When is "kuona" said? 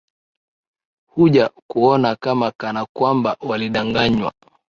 1.67-2.15